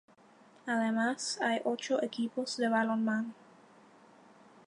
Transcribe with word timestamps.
Además, 0.65 1.37
hay 1.43 1.61
ocho 1.63 2.01
equipos 2.03 2.57
de 2.57 2.67
balonmano. 2.67 3.35